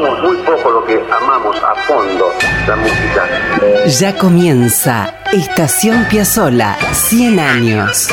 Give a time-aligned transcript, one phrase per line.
[0.00, 2.26] amamos muy poco lo que amamos a fondo,
[2.66, 3.88] la música.
[3.98, 8.08] Ya comienza Estación Piazzola, 100 años.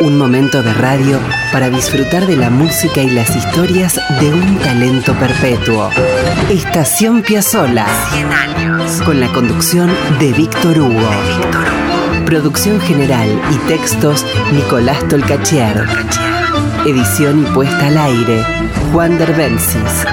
[0.00, 1.18] Un momento de radio
[1.52, 5.90] para disfrutar de la música y las historias de un talento perpetuo.
[6.50, 9.02] Estación Piazzola, 100 años.
[9.02, 9.90] Con la conducción
[10.20, 11.10] de Víctor Hugo.
[12.24, 15.86] Producción general y textos Nicolás Tolcachier.
[16.86, 18.44] Edición y puesta al aire
[18.92, 20.06] Juan Derbensis.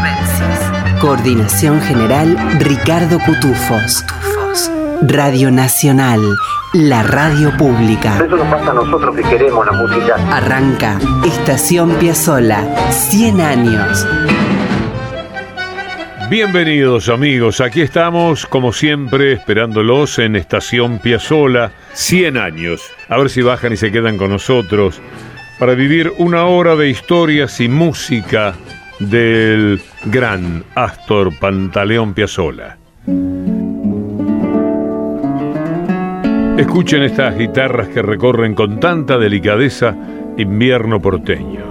[1.04, 4.06] Coordinación General Ricardo Cutufos.
[5.02, 6.22] Radio Nacional,
[6.74, 8.24] la radio pública.
[8.26, 10.16] Eso nos pasa a nosotros que queremos la música.
[10.32, 14.08] Arranca Estación Piazzola, 100 años.
[16.30, 22.82] Bienvenidos amigos, aquí estamos como siempre esperándolos en Estación Piazzola, 100 años.
[23.10, 25.02] A ver si bajan y se quedan con nosotros
[25.60, 28.56] para vivir una hora de historias y música
[29.00, 32.78] del gran Astor Pantaleón Piazzola.
[36.58, 39.96] Escuchen estas guitarras que recorren con tanta delicadeza
[40.38, 41.63] invierno porteño.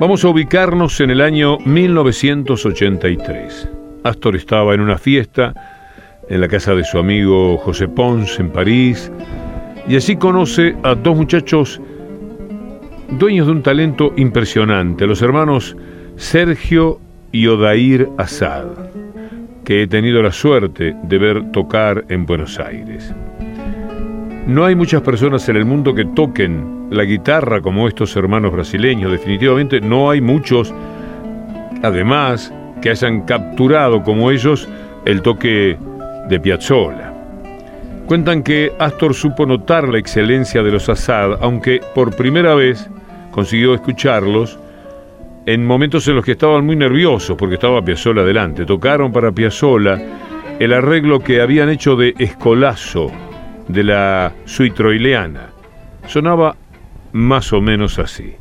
[0.00, 3.68] Vamos a ubicarnos en el año 1983.
[4.04, 5.52] Astor estaba en una fiesta
[6.28, 9.10] en la casa de su amigo José Pons en París
[9.88, 11.80] y así conoce a dos muchachos
[13.10, 15.76] dueños de un talento impresionante, los hermanos
[16.14, 17.00] Sergio
[17.32, 18.66] y Odair Assad,
[19.64, 23.12] que he tenido la suerte de ver tocar en Buenos Aires.
[24.48, 29.12] No hay muchas personas en el mundo que toquen la guitarra como estos hermanos brasileños.
[29.12, 30.72] Definitivamente no hay muchos,
[31.82, 32.50] además,
[32.80, 34.66] que hayan capturado como ellos
[35.04, 35.76] el toque
[36.30, 37.12] de Piazzolla.
[38.06, 42.88] Cuentan que Astor supo notar la excelencia de los Assad, aunque por primera vez
[43.30, 44.58] consiguió escucharlos
[45.44, 48.64] en momentos en los que estaban muy nerviosos porque estaba Piazzolla delante.
[48.64, 50.00] Tocaron para Piazzolla
[50.58, 53.12] el arreglo que habían hecho de Escolazo
[53.68, 55.50] de la suite troileana.
[56.06, 56.56] Sonaba
[57.12, 58.36] más o menos así.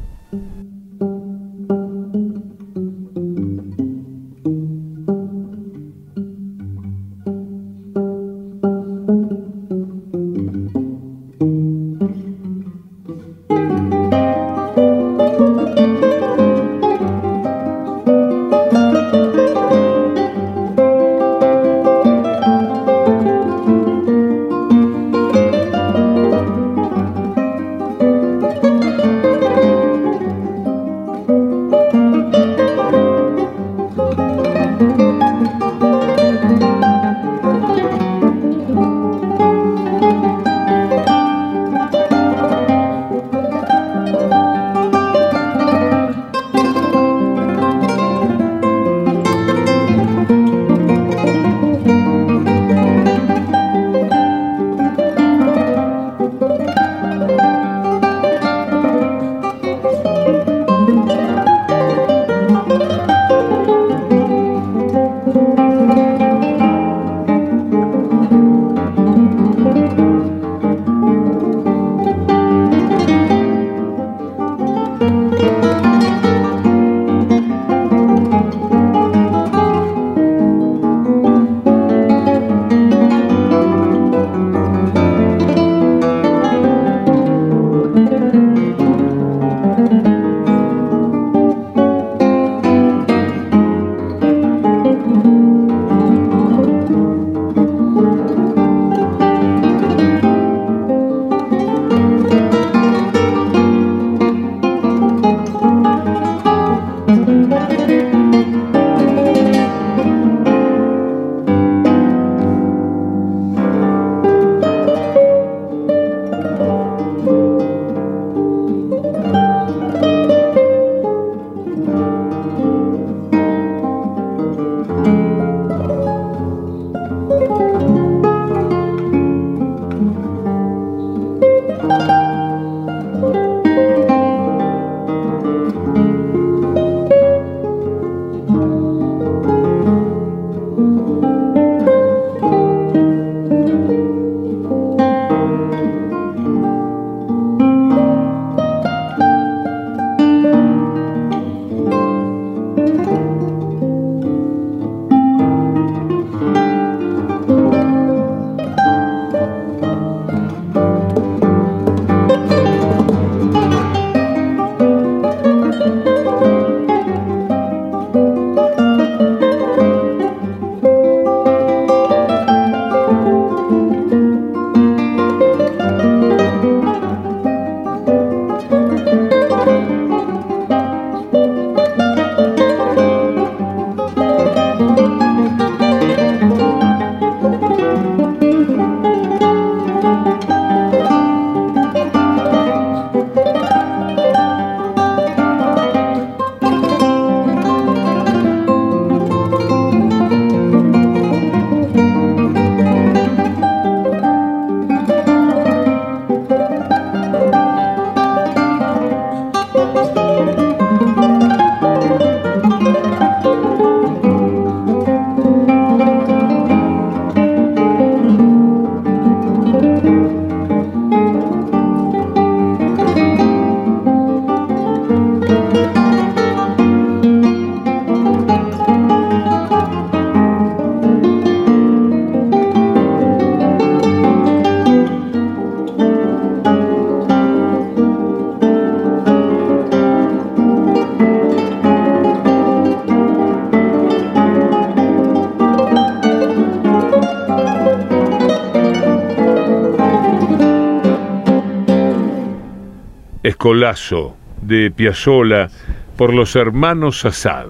[253.57, 255.67] Escolazo de Piazzolla
[256.15, 257.65] por los hermanos Assad.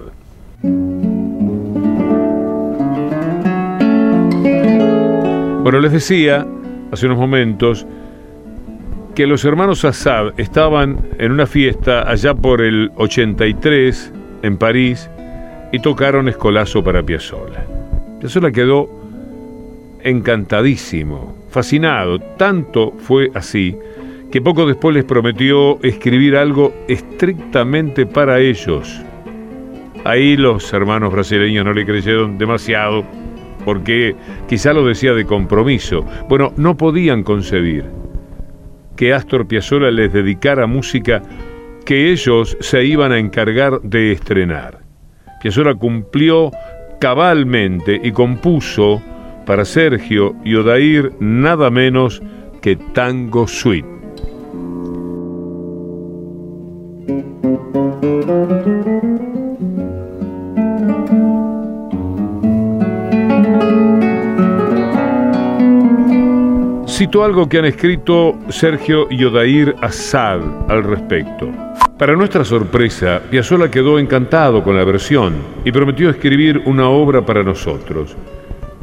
[5.62, 6.46] Bueno, les decía
[6.92, 7.86] hace unos momentos
[9.14, 14.12] que los hermanos Assad estaban en una fiesta allá por el 83
[14.42, 15.08] en París
[15.72, 17.64] y tocaron Escolazo para Piazzolla.
[18.20, 18.90] Piazzolla quedó
[20.02, 23.74] encantadísimo, fascinado, tanto fue así
[24.30, 29.00] que poco después les prometió escribir algo estrictamente para ellos.
[30.04, 33.04] Ahí los hermanos brasileños no le creyeron demasiado
[33.64, 34.14] porque
[34.48, 36.04] quizá lo decía de compromiso.
[36.28, 37.84] Bueno, no podían concebir
[38.96, 41.22] que Astor Piazzolla les dedicara música
[41.84, 44.78] que ellos se iban a encargar de estrenar.
[45.40, 46.50] Piazzolla cumplió
[47.00, 49.02] cabalmente y compuso
[49.46, 52.22] para Sergio y Odair nada menos
[52.60, 53.97] que Tango Suite.
[66.86, 71.48] Cito algo que han escrito Sergio y Odair Assad al respecto.
[71.96, 75.34] Para nuestra sorpresa, Piazzolla quedó encantado con la versión
[75.64, 78.14] y prometió escribir una obra para nosotros.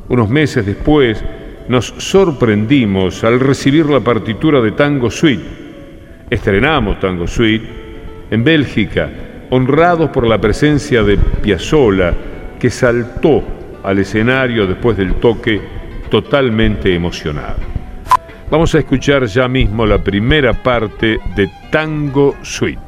[0.09, 1.23] Unos meses después,
[1.69, 5.45] nos sorprendimos al recibir la partitura de Tango Suite.
[6.31, 7.67] Estrenamos Tango Suite
[8.31, 9.09] en Bélgica,
[9.49, 12.13] honrados por la presencia de Piazzolla,
[12.59, 13.43] que saltó
[13.83, 15.61] al escenario después del toque
[16.09, 17.57] totalmente emocionado.
[18.49, 22.84] Vamos a escuchar ya mismo la primera parte de Tango Suite.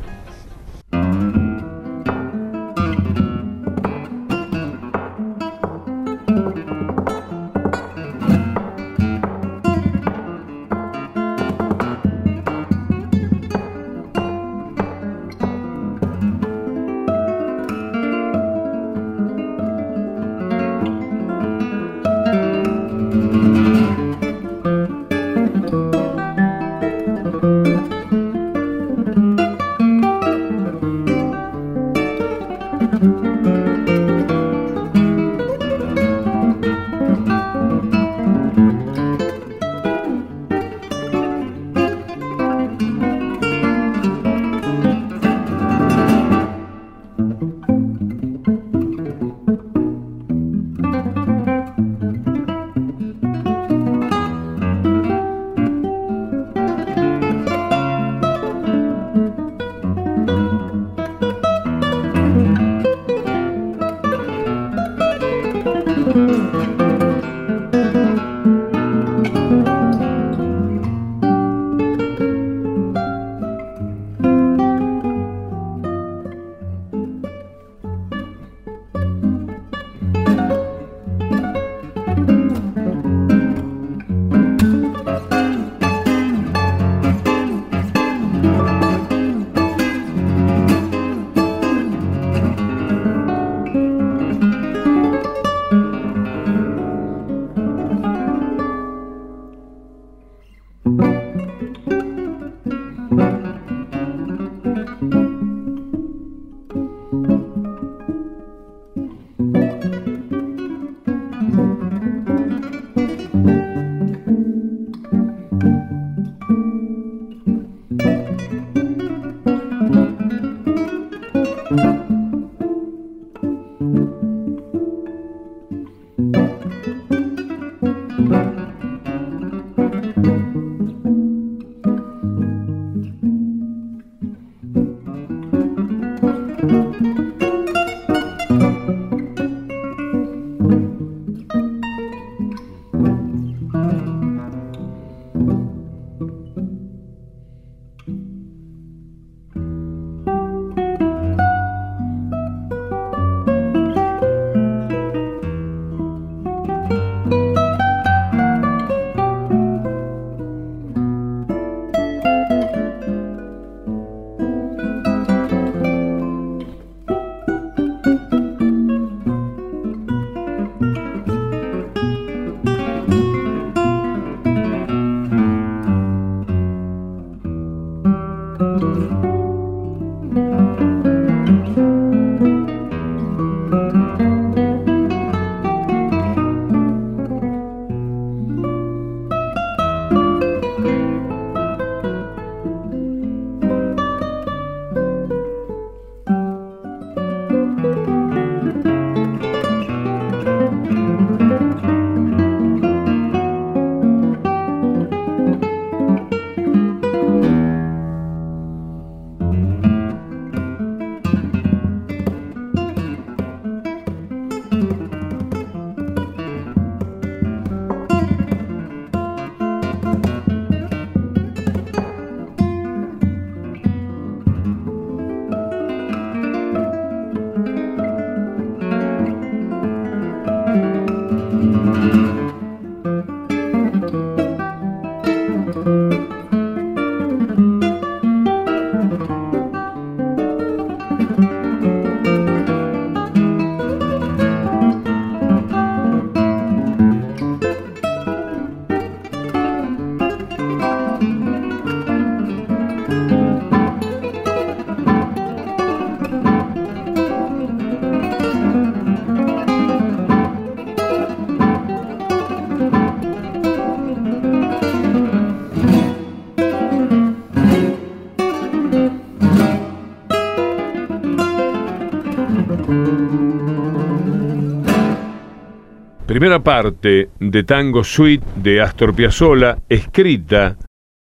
[276.38, 280.77] Primera parte de Tango Suite de Astor Piazzolla, escrita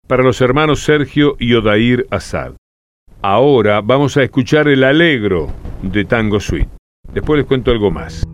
[0.05, 2.53] para los hermanos Sergio y Odair Azad.
[3.24, 5.48] Ahora vamos a escuchar el alegro
[5.81, 6.70] de Tango Suite.
[7.15, 8.27] Después les cuento algo más.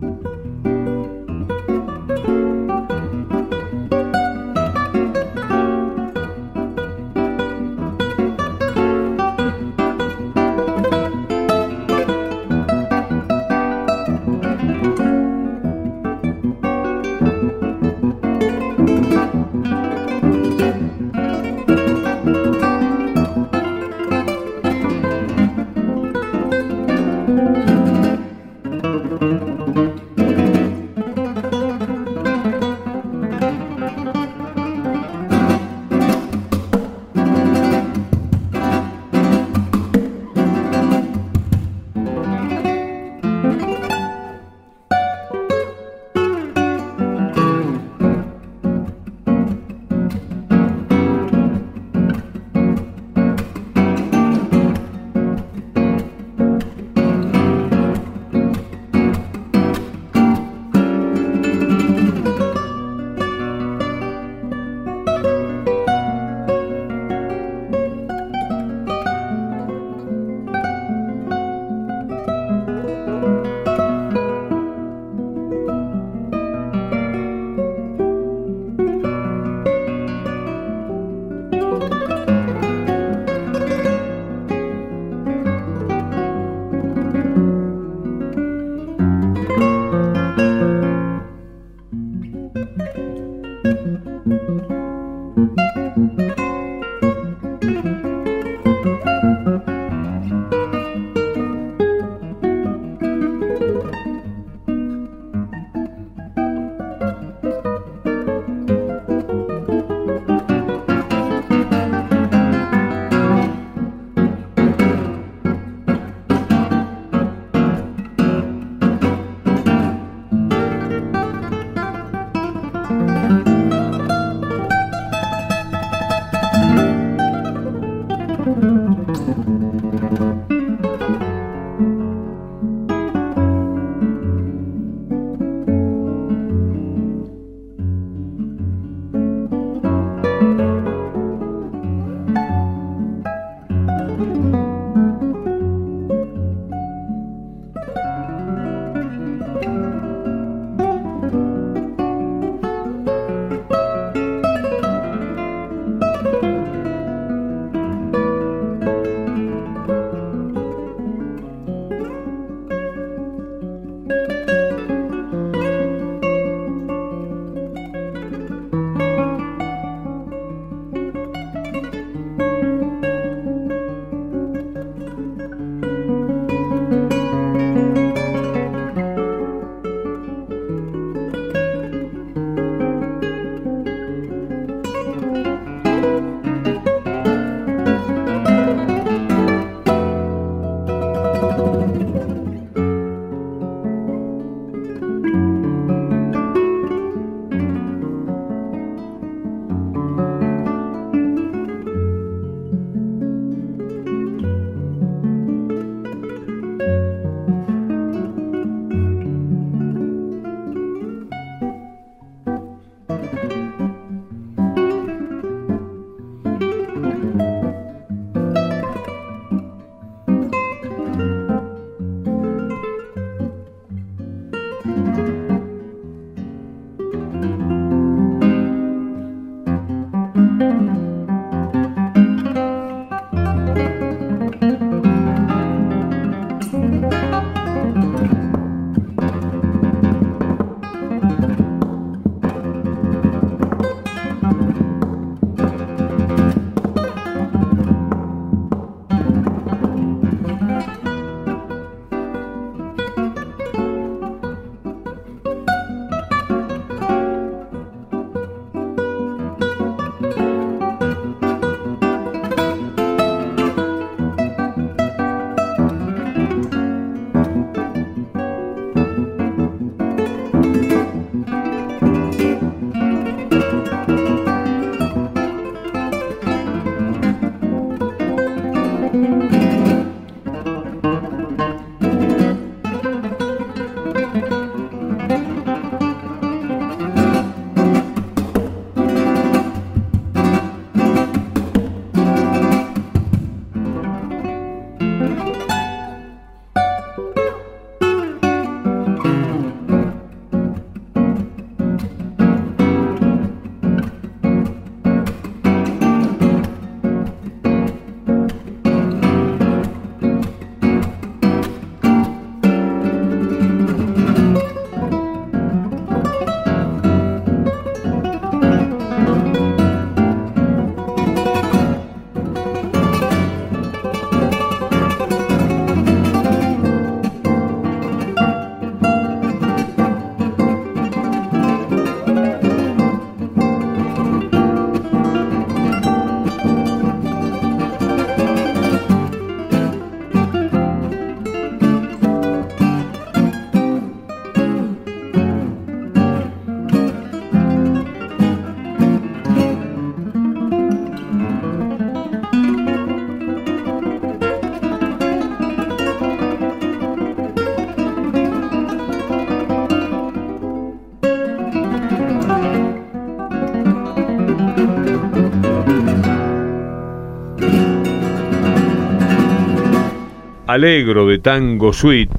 [370.78, 372.32] Alegro de Tango Suite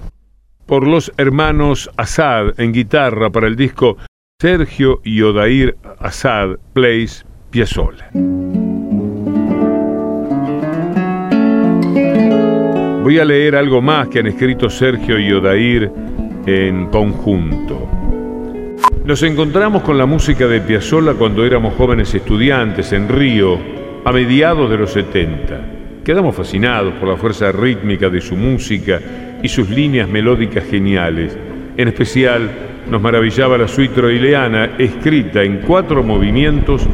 [0.66, 3.98] por los hermanos Assad en guitarra para el disco
[4.40, 8.10] Sergio y Odair Assad Plays Piazzolla.
[13.04, 15.92] Voy a leer algo más que han escrito Sergio y Odair
[16.46, 17.90] en conjunto.
[19.04, 23.60] Nos encontramos con la música de Piazzolla cuando éramos jóvenes estudiantes en Río,
[24.06, 25.79] a mediados de los 70.
[26.10, 29.00] Quedamos fascinados por la fuerza rítmica de su música
[29.44, 31.38] y sus líneas melódicas geniales.
[31.78, 32.50] En especial,
[32.90, 36.88] nos maravillaba la suite troileana escrita en cuatro movimientos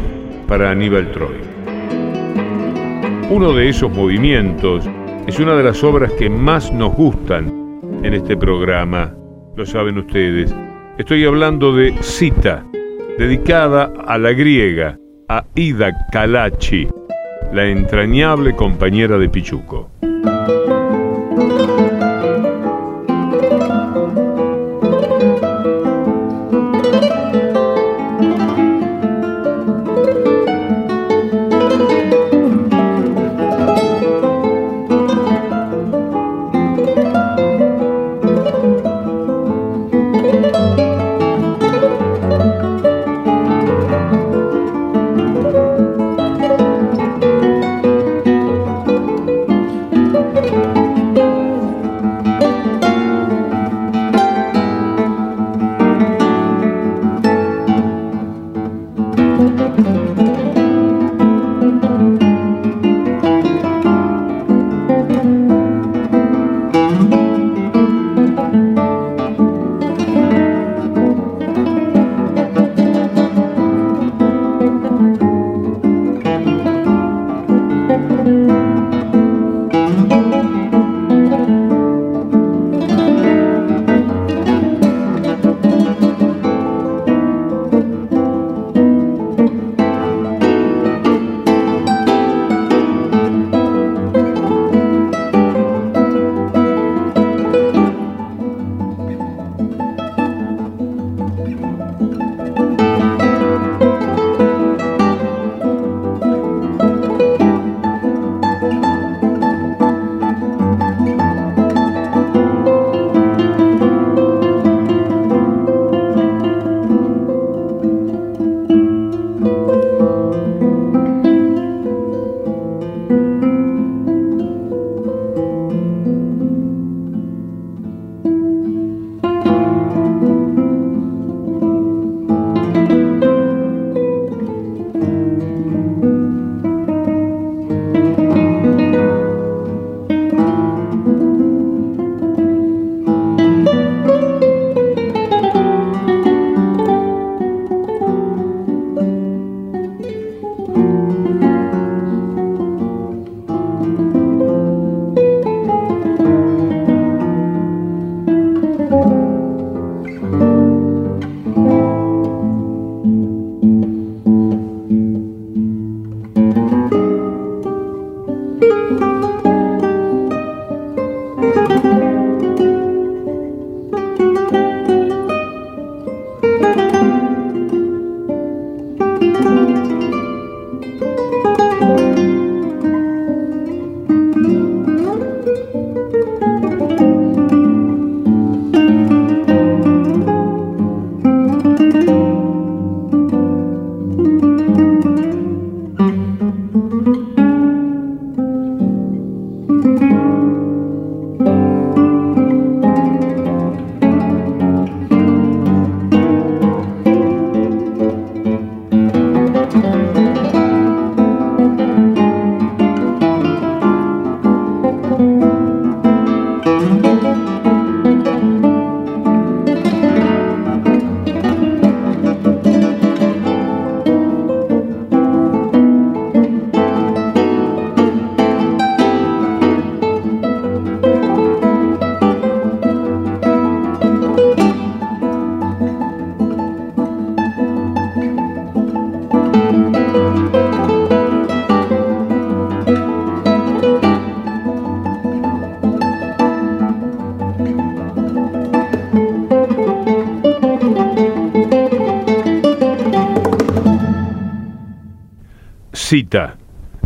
[0.49, 1.35] para Aníbal Troy.
[3.29, 4.83] Uno de esos movimientos
[5.25, 9.15] es una de las obras que más nos gustan en este programa,
[9.55, 10.53] lo saben ustedes.
[10.97, 12.65] Estoy hablando de Cita,
[13.17, 14.99] dedicada a la griega,
[15.29, 16.89] a Ida Kalachi,
[17.55, 19.89] la entrañable compañera de Pichuco.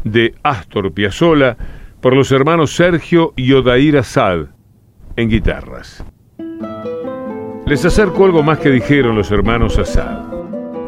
[0.04, 1.56] De Astor Piazzolla
[2.02, 4.48] por los hermanos Sergio y Odair Asad
[5.16, 6.04] en guitarras.
[7.66, 10.20] Les acerco algo más que dijeron los hermanos Asad.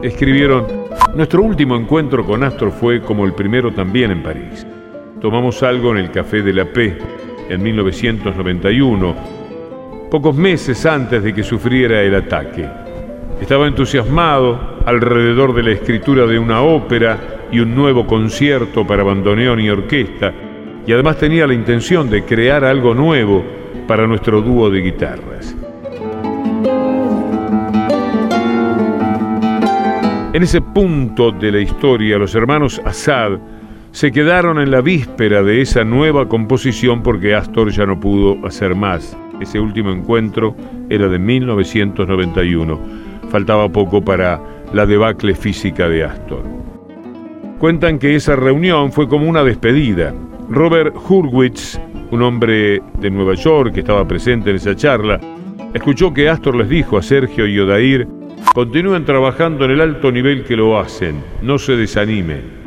[0.04, 0.67] Escribieron,
[1.15, 4.67] nuestro último encuentro con Astor fue como el primero también en París.
[5.21, 6.97] Tomamos algo en el Café de la P
[7.47, 9.15] en 1991,
[10.12, 12.67] pocos meses antes de que sufriera el ataque.
[13.39, 19.60] Estaba entusiasmado alrededor de la escritura de una ópera y un nuevo concierto para bandoneón
[19.60, 20.34] y orquesta,
[20.86, 23.44] y además tenía la intención de crear algo nuevo
[23.88, 25.56] para nuestro dúo de guitarras.
[30.34, 33.38] En ese punto de la historia, los hermanos Assad
[33.92, 38.74] se quedaron en la víspera de esa nueva composición porque Astor ya no pudo hacer
[38.74, 39.18] más.
[39.42, 40.56] Ese último encuentro
[40.90, 42.80] era de 1991.
[43.30, 44.40] Faltaba poco para
[44.74, 46.61] la debacle física de Astor.
[47.62, 50.13] Cuentan que esa reunión fue como una despedida.
[50.50, 51.80] Robert Hurwitz,
[52.12, 55.21] un hombre de Nueva York que estaba presente en esa charla,
[55.74, 58.06] escuchó que Astor les dijo a Sergio y Odair,
[58.54, 62.62] continúen trabajando en el alto nivel que lo hacen, no se desanimen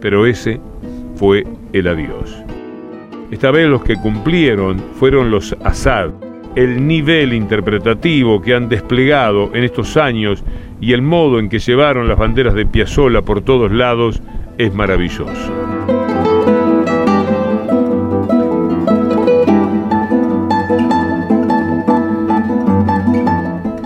[0.00, 0.60] pero ese
[1.14, 2.34] fue el adiós.
[3.30, 6.10] Esta vez los que cumplieron fueron los Assad.
[6.56, 10.42] El nivel interpretativo que han desplegado en estos años
[10.80, 14.22] y el modo en que llevaron las banderas de Piazzolla por todos lados
[14.58, 15.52] es maravilloso.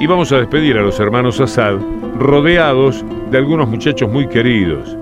[0.01, 1.79] Y vamos a despedir a los hermanos Assad
[2.19, 4.97] rodeados de algunos muchachos muy queridos.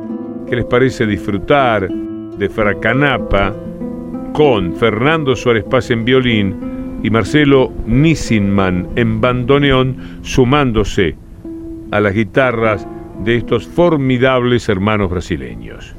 [0.48, 3.52] ¿Qué les parece disfrutar de Fracanapa
[4.32, 11.16] con Fernando Suárez Paz en violín y Marcelo Nissinman en bandoneón sumándose
[11.92, 12.86] a las guitarras
[13.22, 15.94] de estos formidables hermanos brasileños?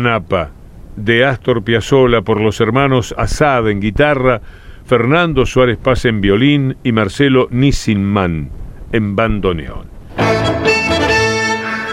[0.00, 0.50] Fracanapa,
[0.96, 4.40] de Astor Piazzolla por los hermanos Asad en guitarra,
[4.86, 8.50] Fernando Suárez Paz en violín y Marcelo Nissinman
[8.92, 9.88] en bandoneón.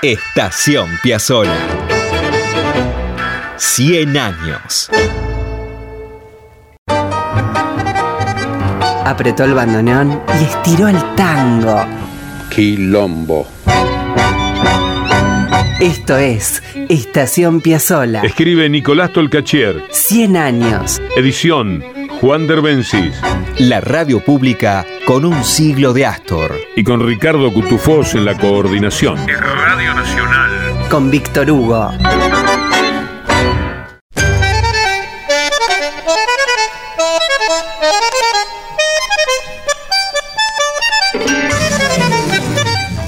[0.02, 1.58] Estación Piazzolla.
[3.58, 4.90] 100 años.
[9.06, 11.86] Apretó el bandoneón y estiró el tango.
[12.50, 13.48] Quilombo.
[15.80, 18.22] Esto es Estación Piazzola.
[18.22, 19.84] Escribe Nicolás Tolcachier.
[19.90, 21.02] 100 años.
[21.18, 21.84] Edición
[22.22, 23.14] Juan Derbencis.
[23.58, 26.56] La radio pública con un siglo de Astor.
[26.76, 29.18] Y con Ricardo Cutufós en la coordinación.
[29.28, 30.88] Radio Nacional.
[30.90, 31.92] Con Víctor Hugo.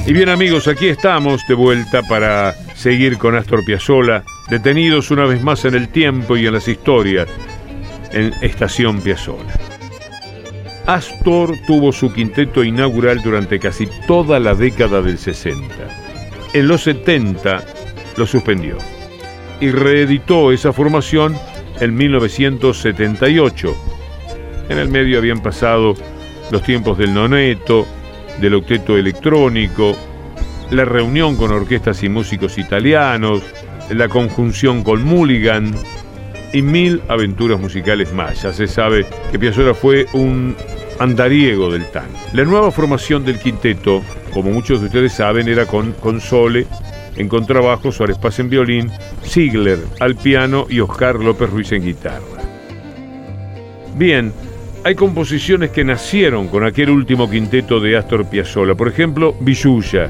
[0.06, 5.44] Y bien amigos, aquí estamos de vuelta para seguir con Astor Piazzolla, detenidos una vez
[5.44, 7.28] más en el tiempo y en las historias
[8.14, 9.54] en Estación Piazzolla.
[10.86, 15.60] Astor tuvo su quinteto inaugural durante casi toda la década del 60.
[16.54, 17.66] En los 70
[18.16, 18.78] lo suspendió
[19.60, 21.36] y reeditó esa formación
[21.82, 23.76] en 1978.
[24.70, 25.96] En el medio habían pasado
[26.50, 27.86] los tiempos del noneto,
[28.40, 29.98] del octeto electrónico,
[30.72, 33.42] la reunión con orquestas y músicos italianos,
[33.90, 35.74] la conjunción con Mulligan
[36.54, 38.44] y mil aventuras musicales más.
[38.44, 40.56] Ya se sabe que Piazzolla fue un
[41.00, 42.18] andariego del tango.
[42.34, 44.04] La nueva formación del quinteto,
[44.34, 46.68] como muchos de ustedes saben, era con Console
[47.16, 48.92] en contrabajo, Suárez Paz en violín,
[49.24, 52.42] Ziegler al piano y Oscar López Ruiz en guitarra.
[53.96, 54.32] Bien,
[54.84, 60.10] hay composiciones que nacieron con aquel último quinteto de Astor Piazzolla, por ejemplo, Villuya,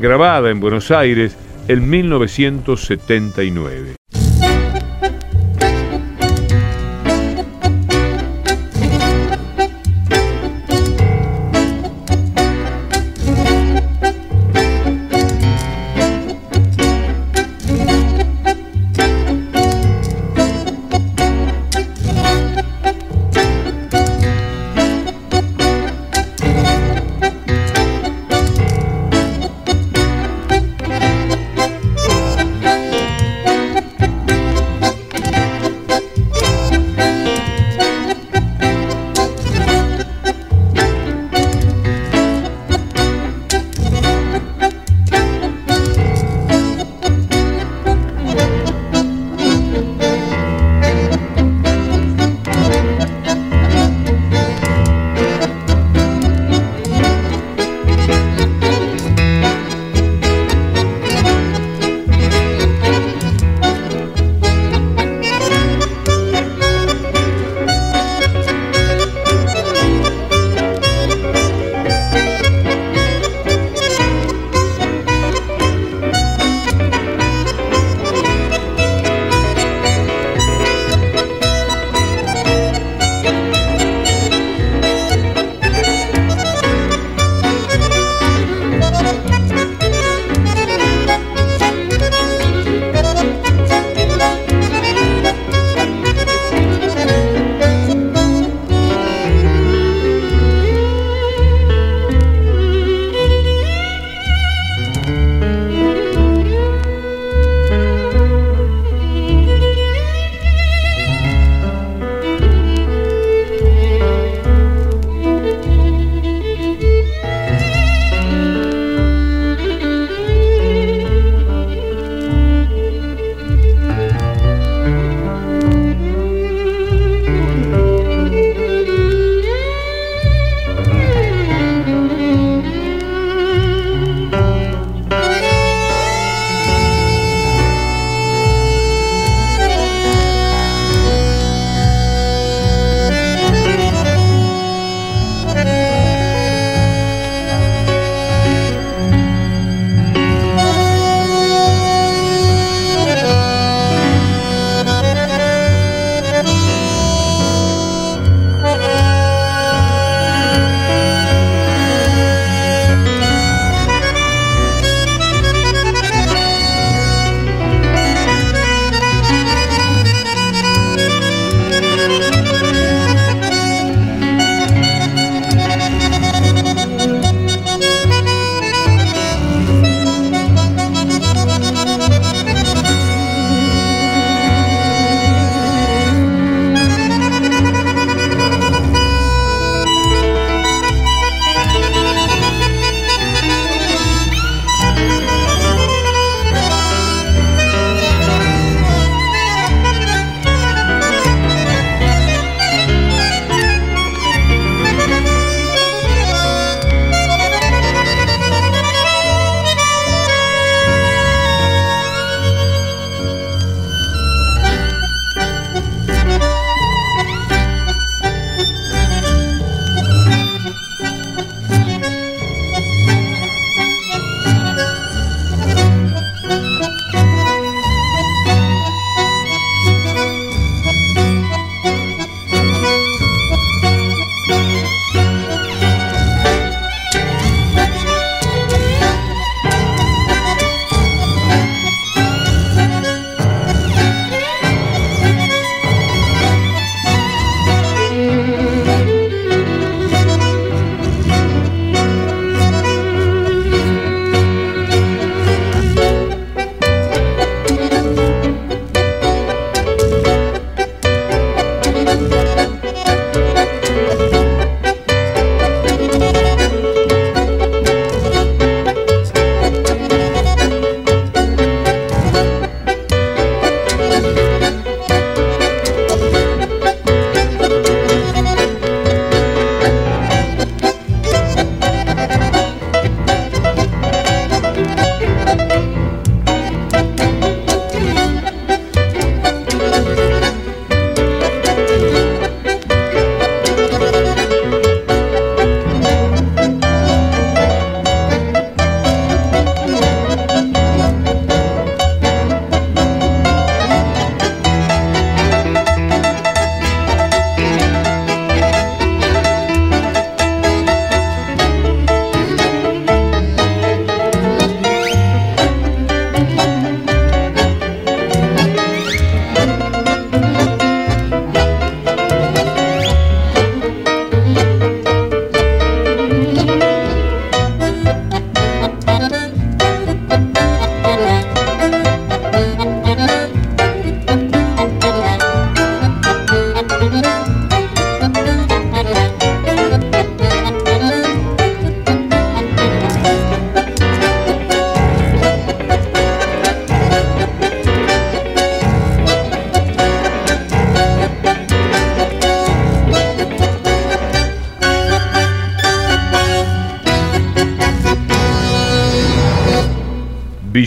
[0.00, 1.36] grabada en Buenos Aires
[1.68, 3.96] en 1979.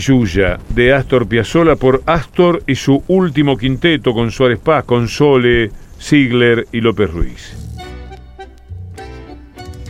[0.08, 6.66] De Astor Piazzolla por Astor y su último quinteto con Suárez Paz, con Sole, Ziegler
[6.72, 7.54] y López Ruiz.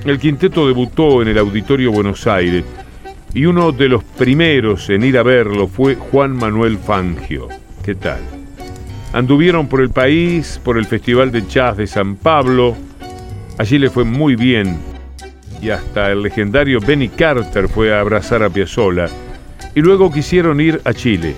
[0.04, 2.64] El quinteto debutó en el Auditorio Buenos Aires
[3.32, 7.46] y uno de los primeros en ir a verlo fue Juan Manuel Fangio.
[7.84, 8.18] ¿Qué tal?
[9.12, 12.76] Anduvieron por el país, por el Festival de Jazz de San Pablo.
[13.56, 14.78] Allí le fue muy bien
[15.62, 19.08] y hasta el legendario Benny Carter fue a abrazar a Piazzolla.
[19.74, 21.34] Y luego quisieron ir a Chile.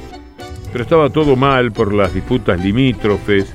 [0.72, 3.54] Pero estaba todo mal por las disputas limítrofes.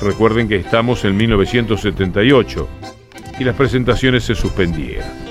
[0.00, 2.68] Recuerden que estamos en 1978
[3.38, 5.22] y las presentaciones se suspendieron.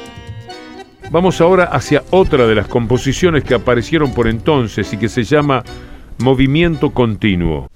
[1.12, 5.64] Vamos ahora hacia otra de las composiciones que aparecieron por entonces y que se llama
[6.20, 7.70] Movimiento Continuo.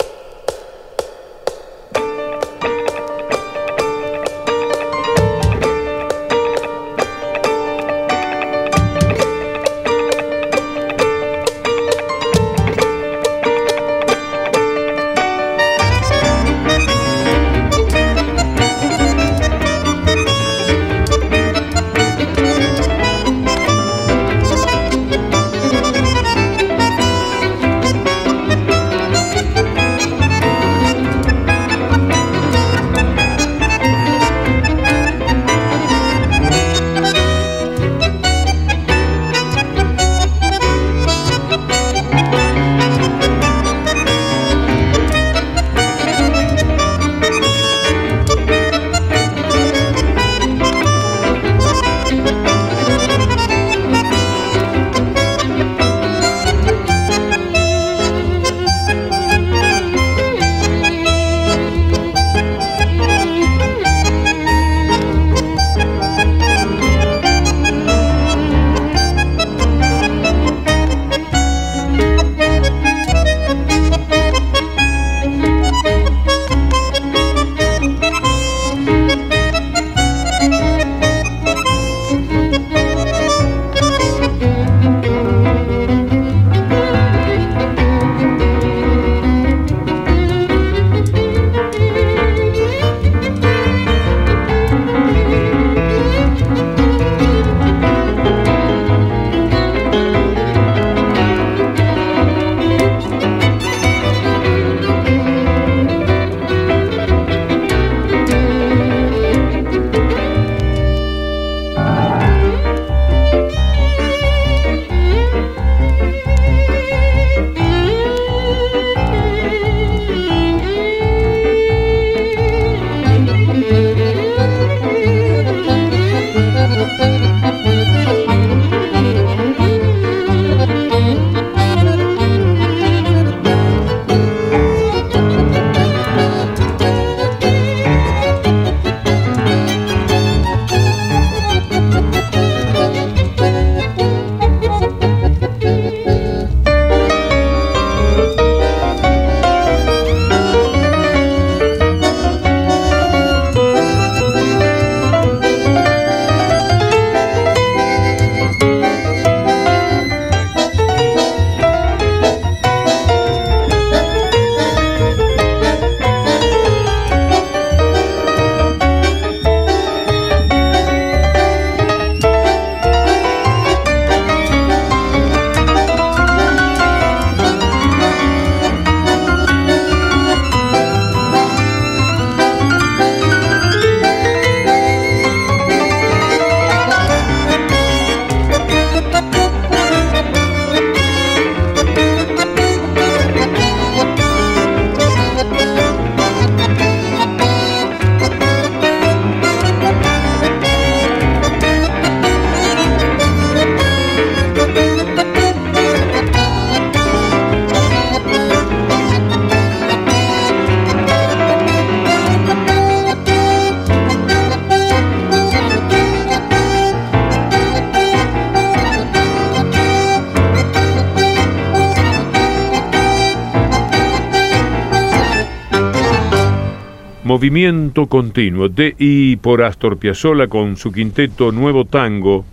[227.46, 232.44] Movimiento Continuo de y por Astor Piazzolla con su quinteto Nuevo Tango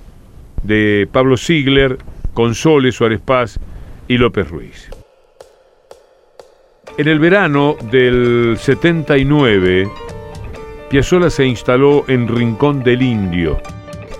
[0.63, 1.97] de Pablo Ziegler,
[2.35, 3.59] Console Suárez Paz
[4.07, 4.91] y López Ruiz.
[6.99, 9.91] En el verano del 79,
[10.91, 13.63] Piazzolla se instaló en Rincón del Indio,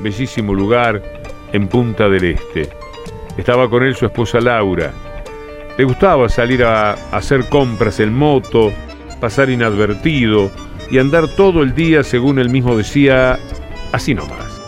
[0.01, 1.03] bellísimo lugar
[1.53, 2.71] en Punta del Este.
[3.37, 4.91] Estaba con él su esposa Laura.
[5.77, 8.73] Le gustaba salir a hacer compras en moto,
[9.23, 10.51] pasar inadvertido
[10.91, 13.39] y andar todo el día, según él mismo decía,
[13.93, 14.61] así nomás.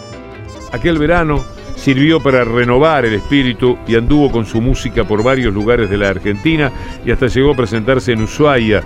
[0.71, 1.45] Aquel verano
[1.75, 6.11] sirvió para renovar el espíritu y anduvo con su música por varios lugares de la
[6.11, 6.71] Argentina
[7.05, 8.85] y hasta llegó a presentarse en Ushuaia,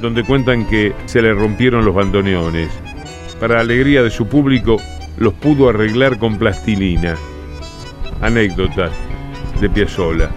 [0.00, 2.70] donde cuentan que se le rompieron los bandoneones.
[3.38, 4.80] Para alegría de su público,
[5.18, 7.14] los pudo arreglar con plastilina.
[8.22, 8.88] Anécdota
[9.60, 10.30] de Piazzolla.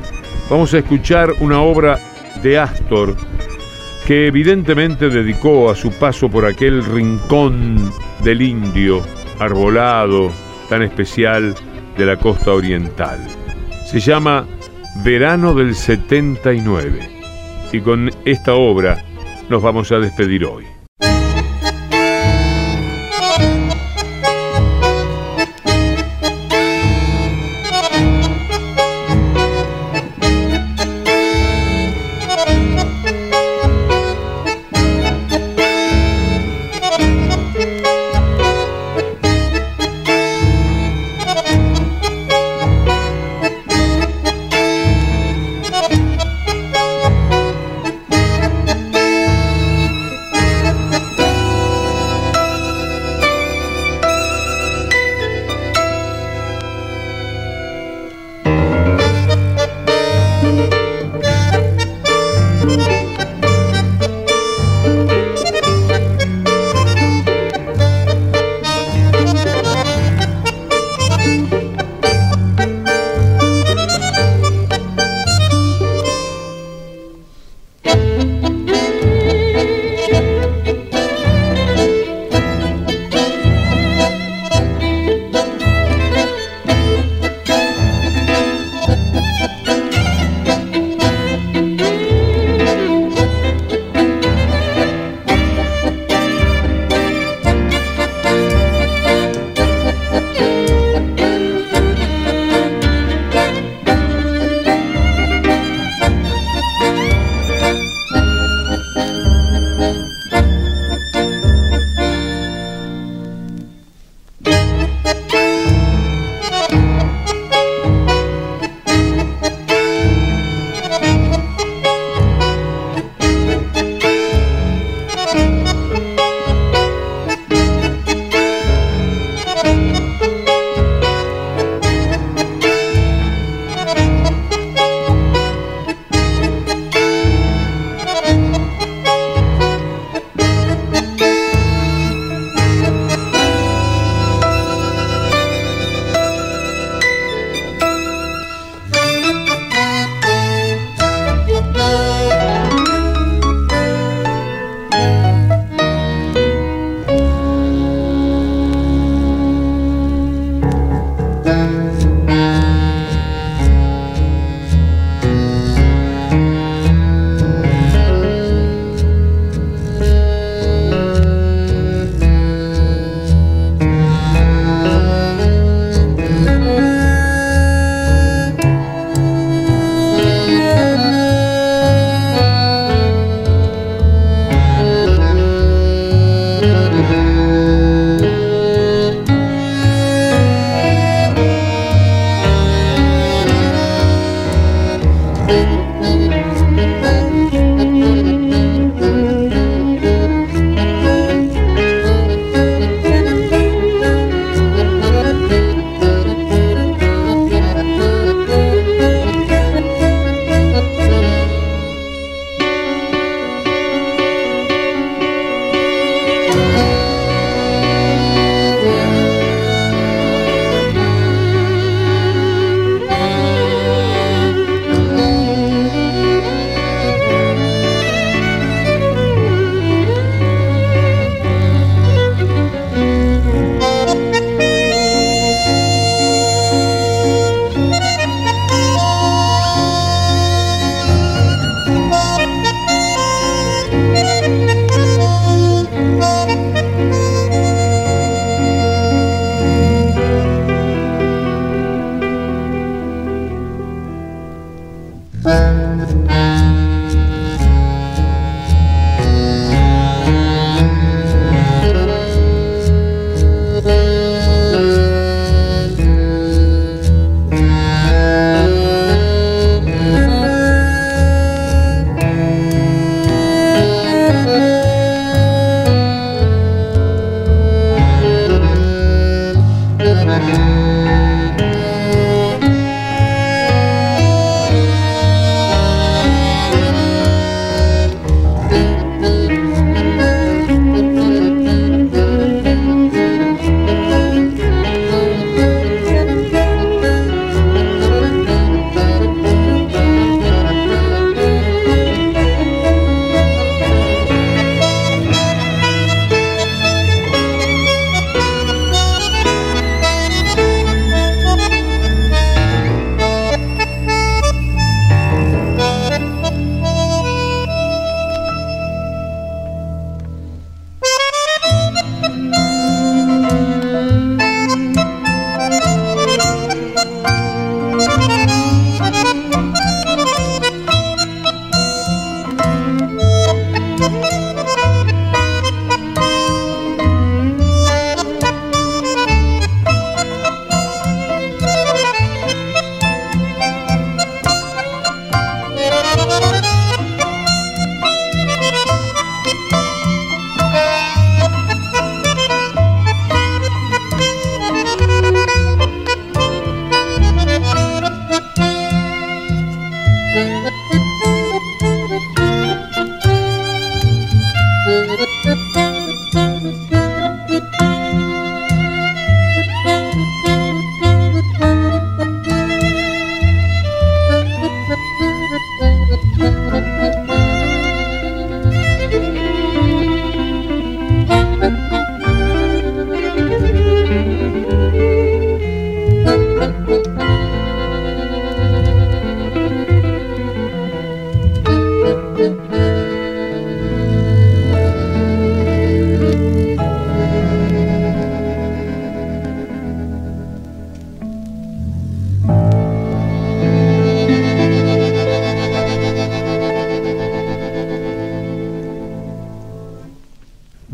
[0.49, 1.97] Vamos a escuchar una obra
[2.43, 3.15] de Astor
[4.07, 7.91] que evidentemente dedicó a su paso por aquel rincón
[8.23, 9.01] del indio,
[9.37, 10.31] arbolado,
[10.69, 11.53] tan especial
[11.97, 13.19] de la costa oriental.
[13.85, 14.47] Se llama
[15.03, 17.01] Verano del 79
[17.73, 19.03] y con esta obra
[19.49, 20.76] nos vamos a despedir hoy.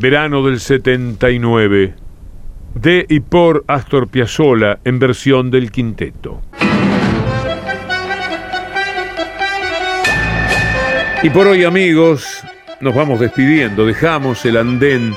[0.04, 1.96] Verano del 79,
[2.76, 6.42] de y por Astor Piazzolla en versión del quinteto.
[11.24, 12.44] Y por hoy amigos,
[12.82, 15.14] nos vamos despidiendo, dejamos el andén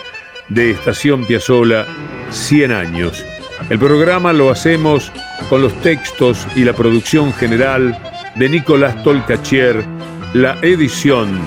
[0.51, 1.85] de Estación Piazzola
[2.31, 3.27] 100 años.
[3.69, 5.11] El programa lo hacemos
[5.49, 7.99] con los textos y la producción general
[8.37, 9.85] de Nicolás Tolcachier,
[10.33, 11.41] la edición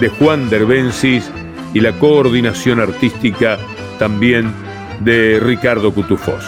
[0.00, 1.30] de Juan Derbensis
[1.78, 3.56] y la coordinación artística
[4.00, 4.52] también
[4.98, 6.44] de Ricardo Cutufós.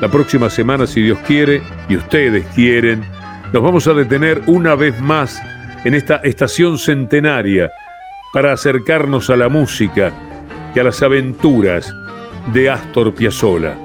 [0.00, 3.04] La próxima semana, si Dios quiere y ustedes quieren,
[3.52, 5.40] nos vamos a detener una vez más
[5.84, 7.70] en esta estación centenaria
[8.32, 10.12] para acercarnos a la música
[10.74, 11.94] y a las aventuras
[12.52, 13.76] de Astor Piazzolla.